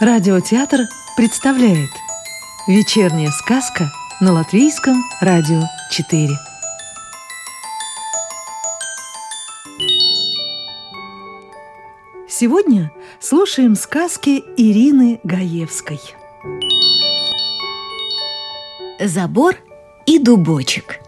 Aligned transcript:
Радиотеатр 0.00 0.86
представляет 1.16 1.90
Вечерняя 2.68 3.32
сказка 3.32 3.90
на 4.20 4.32
Латвийском 4.32 5.02
радио 5.20 5.62
4 5.90 6.28
Сегодня 12.28 12.92
слушаем 13.18 13.74
сказки 13.74 14.44
Ирины 14.56 15.18
Гаевской. 15.24 16.00
Забор 19.00 19.56
и 20.06 20.20
дубочек. 20.20 21.00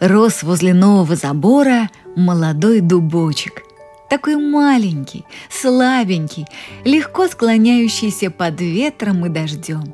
Рос 0.00 0.42
возле 0.42 0.72
нового 0.72 1.14
забора 1.14 1.90
молодой 2.16 2.80
дубочек 2.80 3.64
такой 4.14 4.36
маленький, 4.36 5.24
слабенький, 5.50 6.46
легко 6.84 7.26
склоняющийся 7.26 8.30
под 8.30 8.60
ветром 8.60 9.26
и 9.26 9.28
дождем. 9.28 9.92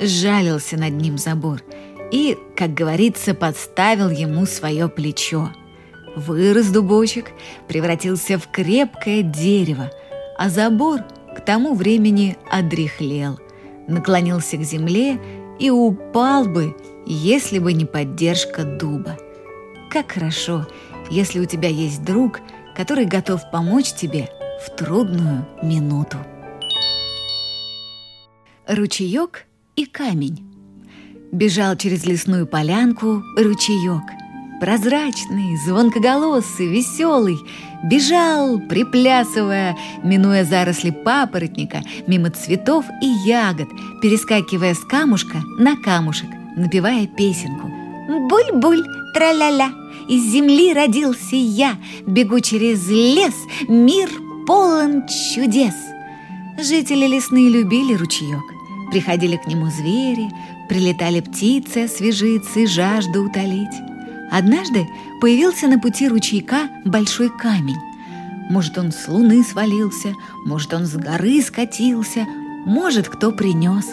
Жалился 0.00 0.78
над 0.78 0.94
ним 0.94 1.18
забор 1.18 1.62
и, 2.10 2.38
как 2.56 2.72
говорится, 2.72 3.34
подставил 3.34 4.08
ему 4.08 4.46
свое 4.46 4.88
плечо. 4.88 5.50
Вырос 6.16 6.68
дубочек, 6.68 7.32
превратился 7.68 8.38
в 8.38 8.50
крепкое 8.50 9.20
дерево, 9.20 9.90
а 10.38 10.48
забор 10.48 11.00
к 11.36 11.44
тому 11.44 11.74
времени 11.74 12.38
одряхлел, 12.50 13.38
наклонился 13.86 14.56
к 14.56 14.62
земле 14.62 15.20
и 15.58 15.68
упал 15.68 16.46
бы, 16.46 16.74
если 17.04 17.58
бы 17.58 17.74
не 17.74 17.84
поддержка 17.84 18.64
дуба. 18.64 19.18
Как 19.90 20.12
хорошо, 20.12 20.66
если 21.10 21.40
у 21.40 21.44
тебя 21.44 21.68
есть 21.68 22.02
друг– 22.02 22.40
который 22.80 23.04
готов 23.04 23.50
помочь 23.50 23.92
тебе 23.92 24.30
в 24.64 24.74
трудную 24.74 25.46
минуту. 25.62 26.16
Ручеек 28.66 29.44
и 29.76 29.84
камень. 29.84 30.50
Бежал 31.30 31.76
через 31.76 32.06
лесную 32.06 32.46
полянку 32.46 33.22
ручеек. 33.36 34.02
Прозрачный, 34.62 35.58
звонкоголосый, 35.58 36.68
веселый, 36.68 37.36
бежал, 37.84 38.58
приплясывая, 38.58 39.76
минуя 40.02 40.44
заросли 40.44 40.88
папоротника, 40.88 41.82
мимо 42.06 42.30
цветов 42.30 42.86
и 43.02 43.06
ягод, 43.28 43.68
перескакивая 44.00 44.72
с 44.72 44.80
камушка 44.86 45.42
на 45.58 45.76
камушек, 45.76 46.30
напевая 46.56 47.06
песенку. 47.06 47.70
«Буль-буль, 48.08 48.82
тра-ля-ля!» 49.12 49.79
Из 50.10 50.24
земли 50.24 50.74
родился 50.74 51.36
я, 51.36 51.76
бегу 52.04 52.40
через 52.40 52.88
лес, 52.88 53.32
мир 53.68 54.10
полон 54.44 55.04
чудес. 55.06 55.76
Жители 56.58 57.06
лесные 57.06 57.48
любили 57.48 57.94
ручеек. 57.94 58.42
Приходили 58.90 59.36
к 59.36 59.46
нему 59.46 59.70
звери, 59.70 60.28
прилетали 60.68 61.20
птицы 61.20 61.84
освежиться 61.84 62.58
и 62.58 62.66
жажду 62.66 63.22
утолить. 63.22 63.70
Однажды 64.32 64.84
появился 65.20 65.68
на 65.68 65.78
пути 65.78 66.08
ручейка 66.08 66.68
большой 66.84 67.30
камень. 67.30 67.78
Может, 68.50 68.78
он 68.78 68.90
с 68.90 69.06
луны 69.06 69.44
свалился, 69.44 70.16
может, 70.44 70.74
он 70.74 70.86
с 70.86 70.96
горы 70.96 71.40
скатился, 71.40 72.26
может, 72.66 73.08
кто 73.08 73.30
принес. 73.30 73.86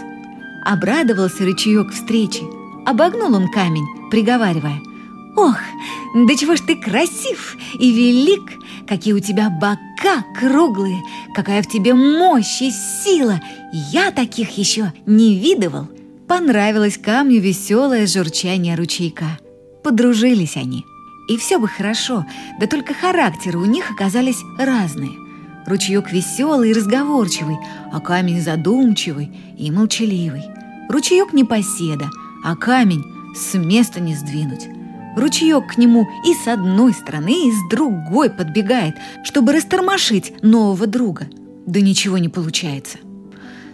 Обрадовался 0.66 1.46
ручеек 1.46 1.92
встречи, 1.92 2.42
обогнул 2.88 3.36
он 3.36 3.52
камень, 3.52 3.86
приговаривая– 4.10 4.82
Ох, 5.38 5.56
да 6.16 6.36
чего 6.36 6.56
ж 6.56 6.62
ты 6.62 6.76
красив 6.76 7.58
и 7.80 7.92
велик, 7.92 8.54
какие 8.88 9.14
у 9.14 9.20
тебя 9.20 9.52
бока 9.52 10.26
круглые, 10.36 11.00
какая 11.36 11.62
в 11.62 11.68
тебе 11.68 11.94
мощь 11.94 12.60
и 12.64 12.72
сила. 12.72 13.40
Я 13.72 14.10
таких 14.10 14.58
еще 14.58 14.92
не 15.06 15.38
видывал. 15.38 15.88
Понравилось 16.28 16.98
камню 16.98 17.40
веселое 17.40 18.08
журчание 18.08 18.76
ручейка. 18.76 19.38
Подружились 19.84 20.58
они. 20.58 20.84
И 21.30 21.38
все 21.38 21.60
бы 21.60 21.68
хорошо, 21.68 22.26
да 22.60 22.66
только 22.66 22.96
характеры 22.96 23.60
у 23.60 23.66
них 23.66 23.92
оказались 23.92 24.42
разные. 24.58 25.12
Ручеек 25.68 26.12
веселый 26.12 26.72
и 26.72 26.74
разговорчивый, 26.74 27.58
а 27.94 28.00
камень 28.00 28.42
задумчивый 28.42 29.30
и 29.56 29.70
молчаливый. 29.70 30.46
Ручеек 30.90 31.32
не 31.32 31.44
поседа, 31.44 32.10
а 32.44 32.56
камень 32.56 33.04
с 33.36 33.54
места 33.54 34.00
не 34.00 34.16
сдвинуть. 34.16 34.77
Ручеек 35.18 35.74
к 35.74 35.78
нему 35.80 36.08
и 36.24 36.36
с 36.36 36.48
одной 36.48 36.94
стороны, 36.94 37.48
и 37.48 37.52
с 37.52 37.70
другой 37.72 38.30
подбегает, 38.30 38.96
чтобы 39.24 39.54
растормошить 39.54 40.32
нового 40.44 40.86
друга. 40.86 41.28
Да 41.66 41.82
ничего 41.82 42.20
не 42.20 42.30
получается. 42.30 43.00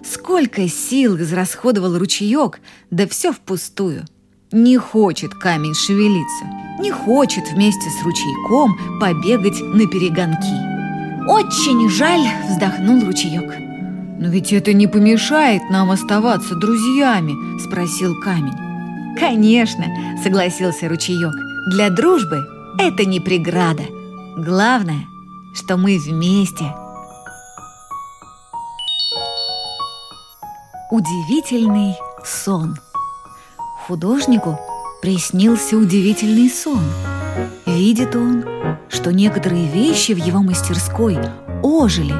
Сколько 0.05 0.69
сил 0.69 1.17
израсходовал 1.17 1.97
ручеек, 1.97 2.61
да 2.91 3.07
все 3.07 3.33
впустую. 3.33 4.05
Не 4.53 4.77
хочет 4.77 5.33
камень 5.33 5.73
шевелиться, 5.73 6.45
не 6.79 6.91
хочет 6.91 7.43
вместе 7.51 7.89
с 7.89 8.03
ручейком 8.03 8.99
побегать 9.01 9.59
на 9.61 9.85
перегонки. 9.87 11.27
«Очень 11.27 11.89
жаль!»– 11.89 12.25
вздохнул 12.49 13.03
ручеек. 13.03 13.53
«Но 14.17 14.29
ведь 14.29 14.53
это 14.53 14.71
не 14.71 14.87
помешает 14.87 15.63
нам 15.69 15.91
оставаться 15.91 16.55
друзьями?»– 16.55 17.59
спросил 17.59 18.17
камень. 18.21 18.72
«Конечно!»– 19.19 19.85
согласился 20.23 20.89
ручеек. 20.89 21.33
«Для 21.71 21.89
дружбы 21.89 22.45
это 22.79 23.05
не 23.05 23.19
преграда. 23.19 23.83
Главное, 24.37 25.05
что 25.53 25.77
мы 25.77 25.97
вместе». 25.97 26.65
Удивительный 30.91 31.95
сон 32.23 32.77
Художнику 33.87 34.57
приснился 35.01 35.75
удивительный 35.75 36.49
сон. 36.49 36.83
Видит 37.65 38.15
он, 38.15 38.45
что 38.87 39.11
некоторые 39.11 39.67
вещи 39.67 40.13
в 40.13 40.17
его 40.17 40.41
мастерской 40.41 41.17
ожили 41.61 42.15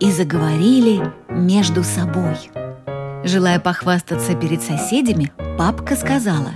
и 0.00 0.10
заговорили 0.10 1.12
между 1.28 1.84
собой. 1.84 2.50
Желая 3.24 3.60
похвастаться 3.60 4.34
перед 4.34 4.62
соседями, 4.62 5.32
Папка 5.58 5.96
сказала, 5.96 6.52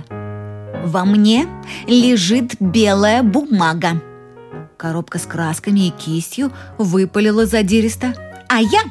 «Во 0.83 1.05
мне 1.05 1.47
лежит 1.85 2.55
белая 2.59 3.21
бумага». 3.21 4.01
Коробка 4.75 5.19
с 5.19 5.25
красками 5.25 5.87
и 5.87 5.89
кистью 5.91 6.51
выпалила 6.77 7.45
задиристо. 7.45 8.13
«А 8.49 8.59
я 8.59 8.81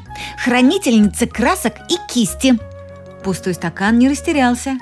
хранительница 0.43 1.27
красок 1.27 1.73
и 1.89 1.97
кисти». 2.11 2.57
Пустой 3.23 3.53
стакан 3.53 3.99
не 3.99 4.09
растерялся. 4.09 4.77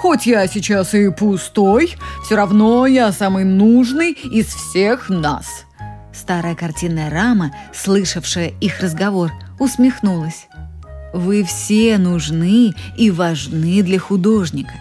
Хоть 0.00 0.26
я 0.26 0.46
сейчас 0.46 0.92
и 0.92 1.10
пустой, 1.10 1.94
все 2.24 2.36
равно 2.36 2.86
я 2.86 3.12
самый 3.12 3.44
нужный 3.44 4.12
из 4.12 4.48
всех 4.48 5.08
нас. 5.08 5.64
Старая 6.12 6.54
картинная 6.54 7.10
рама, 7.10 7.52
слышавшая 7.72 8.52
их 8.60 8.80
разговор, 8.80 9.32
усмехнулась. 9.58 10.46
Вы 11.14 11.44
все 11.44 11.96
нужны 11.96 12.74
и 12.96 13.08
важны 13.12 13.84
для 13.84 14.00
художника. 14.00 14.74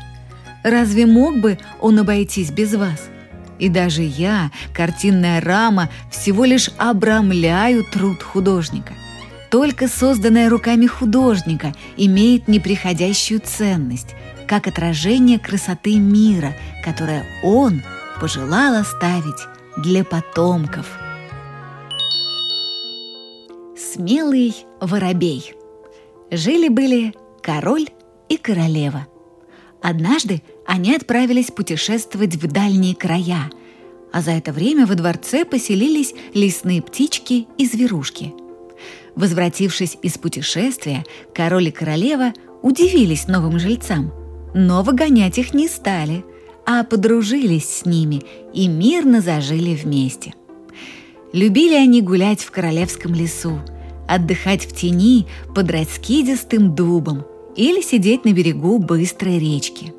Разве 0.64 1.06
мог 1.06 1.40
бы 1.40 1.60
он 1.80 2.00
обойтись 2.00 2.50
без 2.50 2.74
вас? 2.74 3.08
И 3.60 3.70
даже 3.70 4.02
я, 4.02 4.50
картинная 4.74 5.42
рама, 5.42 5.90
всего 6.10 6.44
лишь 6.44 6.72
обрамляю 6.80 7.84
труд 7.84 8.24
художника. 8.24 8.94
Только 9.52 9.88
созданная 9.88 10.50
руками 10.50 10.88
художника 10.88 11.76
имеет 11.98 12.48
неприходящую 12.48 13.40
ценность, 13.40 14.16
как 14.48 14.66
отражение 14.66 15.38
красоты 15.38 16.00
мира, 16.00 16.56
которое 16.84 17.28
он 17.44 17.84
пожелал 18.20 18.74
оставить 18.74 19.48
для 19.78 20.04
потомков. 20.04 20.88
Смелый 23.78 24.56
воробей– 24.82 25.54
Жили-были 26.36 27.14
король 27.44 27.90
и 28.28 28.38
королева. 28.38 29.06
Однажды 29.84 30.42
они 30.66 30.96
отправились 30.96 31.52
путешествовать 31.52 32.38
в 32.38 32.48
дальние 32.52 32.96
края, 32.96 33.52
а 34.12 34.22
за 34.22 34.32
это 34.32 34.52
время 34.52 34.88
во 34.88 34.96
дворце 34.96 35.46
поселились 35.46 36.16
лесные 36.34 36.82
птички 36.82 37.46
и 37.60 37.68
зверушки. 37.68 38.34
Возвратившись 39.16 39.96
из 40.02 40.18
путешествия, 40.18 41.06
король 41.36 41.68
и 41.68 41.72
королева 41.72 42.34
удивились 42.64 43.28
новым 43.28 43.60
жильцам, 43.60 44.12
но 44.56 44.82
выгонять 44.82 45.38
их 45.38 45.54
не 45.54 45.68
стали, 45.68 46.26
а 46.66 46.84
подружились 46.84 47.70
с 47.70 47.86
ними 47.86 48.24
и 48.56 48.68
мирно 48.68 49.22
зажили 49.22 49.76
вместе. 49.76 50.34
Любили 51.32 51.76
они 51.76 52.02
гулять 52.02 52.42
в 52.42 52.50
королевском 52.50 53.14
лесу– 53.14 53.60
отдыхать 54.14 54.66
в 54.66 54.76
тени 54.76 55.28
под 55.56 55.72
раскидистым 55.72 56.76
дубом 56.76 57.26
или 57.56 57.82
сидеть 57.82 58.26
на 58.26 58.34
берегу 58.34 58.78
быстрой 58.78 59.40
речки. 59.40 59.94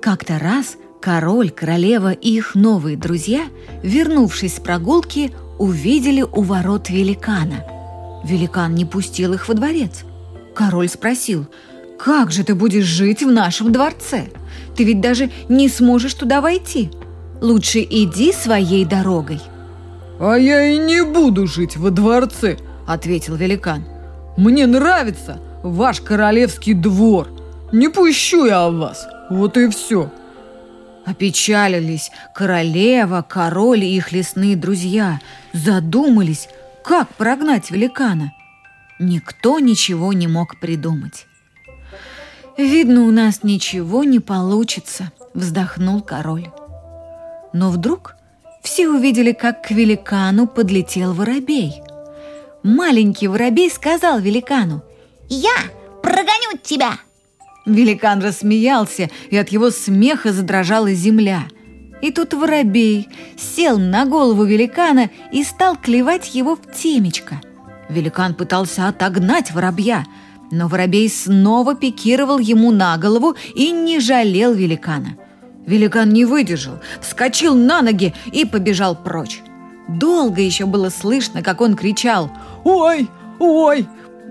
Как-то 0.00 0.38
раз 0.38 0.76
король, 1.00 1.50
королева 1.50 2.12
и 2.12 2.36
их 2.36 2.54
новые 2.54 2.96
друзья, 2.96 3.46
вернувшись 3.82 4.56
с 4.56 4.60
прогулки, 4.60 5.32
увидели 5.58 6.22
у 6.22 6.42
ворот 6.42 6.90
великана. 6.90 7.64
Великан 8.24 8.74
не 8.74 8.84
пустил 8.84 9.32
их 9.32 9.48
во 9.48 9.54
дворец. 9.54 10.04
Король 10.54 10.88
спросил, 10.88 11.46
«Как 11.98 12.30
же 12.30 12.44
ты 12.44 12.54
будешь 12.54 12.84
жить 12.84 13.22
в 13.22 13.30
нашем 13.30 13.72
дворце? 13.72 14.26
Ты 14.76 14.84
ведь 14.84 15.00
даже 15.00 15.30
не 15.48 15.68
сможешь 15.68 16.14
туда 16.14 16.40
войти. 16.40 16.90
Лучше 17.40 17.80
иди 17.80 18.32
своей 18.32 18.84
дорогой». 18.84 19.40
«А 20.18 20.34
я 20.36 20.64
и 20.66 20.78
не 20.78 21.04
буду 21.04 21.46
жить 21.46 21.76
во 21.76 21.90
дворце»,— 21.90 22.56
ответил 22.86 23.36
великан. 23.36 23.84
«Мне 24.36 24.66
нравится 24.66 25.40
ваш 25.62 26.00
королевский 26.00 26.74
двор. 26.74 27.28
Не 27.72 27.88
пущу 27.88 28.46
я 28.46 28.68
вас, 28.68 29.06
вот 29.30 29.56
и 29.56 29.68
все». 29.68 30.10
Опечалились 31.04 32.10
королева, 32.34 33.24
король 33.26 33.84
и 33.84 33.96
их 33.96 34.10
лесные 34.10 34.56
друзья. 34.56 35.20
Задумались, 35.52 36.48
как 36.84 37.08
прогнать 37.14 37.70
великана. 37.70 38.32
Никто 38.98 39.60
ничего 39.60 40.12
не 40.12 40.26
мог 40.26 40.58
придумать. 40.58 41.26
«Видно, 42.56 43.02
у 43.02 43.10
нас 43.10 43.42
ничего 43.42 44.02
не 44.02 44.18
получится»,— 44.18 45.12
вздохнул 45.34 46.00
король. 46.00 46.48
Но 47.52 47.70
вдруг 47.70 48.16
все 48.62 48.88
увидели, 48.88 49.32
как 49.32 49.62
к 49.62 49.70
великану 49.70 50.46
подлетел 50.46 51.12
воробей. 51.12 51.82
Маленький 52.66 53.28
воробей 53.28 53.70
сказал 53.70 54.18
великану, 54.18 54.82
«Я 55.28 55.54
прогоню 56.02 56.58
тебя!» 56.60 56.98
Великан 57.64 58.20
рассмеялся, 58.20 59.08
и 59.30 59.36
от 59.36 59.50
его 59.50 59.70
смеха 59.70 60.32
задрожала 60.32 60.92
земля. 60.92 61.44
И 62.02 62.10
тут 62.10 62.34
воробей 62.34 63.08
сел 63.38 63.78
на 63.78 64.04
голову 64.04 64.42
великана 64.42 65.10
и 65.30 65.44
стал 65.44 65.76
клевать 65.76 66.34
его 66.34 66.56
в 66.56 66.74
темечко. 66.74 67.40
Великан 67.88 68.34
пытался 68.34 68.88
отогнать 68.88 69.52
воробья, 69.52 70.04
но 70.50 70.66
воробей 70.66 71.08
снова 71.08 71.76
пикировал 71.76 72.40
ему 72.40 72.72
на 72.72 72.98
голову 72.98 73.36
и 73.54 73.70
не 73.70 74.00
жалел 74.00 74.52
великана. 74.52 75.16
Великан 75.66 76.12
не 76.12 76.24
выдержал, 76.24 76.80
вскочил 77.00 77.54
на 77.54 77.80
ноги 77.80 78.12
и 78.32 78.44
побежал 78.44 78.96
прочь. 78.96 79.40
Долго 79.88 80.40
еще 80.40 80.66
было 80.66 80.90
слышно, 80.90 81.42
как 81.42 81.60
он 81.60 81.76
кричал 81.76 82.30
«Ой, 82.64 83.08
ой, 83.38 83.86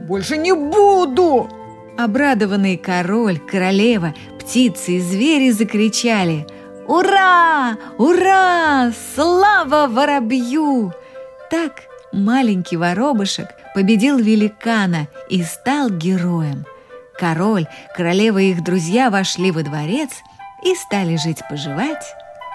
больше 0.08 0.38
не 0.38 0.54
буду!» 0.54 1.50
Обрадованный 1.98 2.78
король, 2.78 3.40
королева, 3.40 4.14
птицы 4.40 4.94
и 4.94 5.00
звери 5.00 5.52
закричали 5.52 6.46
«Ура! 6.88 7.78
Ура! 7.98 8.92
Слава 9.16 9.88
воробью!» 9.88 10.94
Так 11.50 11.84
маленький 12.12 12.76
воробушек 12.76 13.48
победил 13.74 14.18
великана 14.18 15.08
и 15.30 15.42
стал 15.44 15.90
героем. 15.90 16.66
Король, 17.18 17.66
королева 17.96 18.40
и 18.40 18.52
их 18.52 18.64
друзья 18.64 19.10
вошли 19.10 19.52
во 19.52 19.64
дворец 19.64 20.12
и 20.64 20.76
стали 20.76 21.16
жить-поживать 21.16 22.04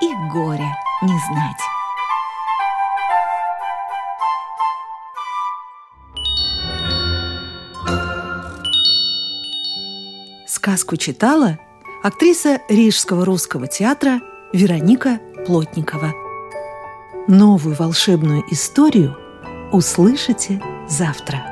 и 0.02 0.08
горя 0.32 0.76
не 1.02 1.18
знать. 1.28 1.69
Сказку 10.70 10.96
читала 10.96 11.58
актриса 12.00 12.60
Рижского 12.68 13.24
русского 13.24 13.66
театра 13.66 14.20
Вероника 14.52 15.18
Плотникова. 15.44 16.14
Новую 17.26 17.74
волшебную 17.74 18.44
историю 18.52 19.16
услышите 19.72 20.62
завтра. 20.88 21.49